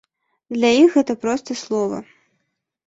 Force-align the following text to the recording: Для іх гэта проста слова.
Для 0.57 0.71
іх 0.79 0.89
гэта 0.97 1.13
проста 1.27 1.59
слова. 1.63 2.03